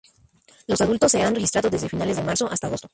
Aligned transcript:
Los 0.65 0.81
adultos 0.81 1.11
se 1.11 1.21
han 1.21 1.35
registrado 1.35 1.69
desde 1.69 1.87
finales 1.87 2.15
de 2.17 2.23
marzo 2.23 2.47
hasta 2.49 2.65
agosto. 2.65 2.89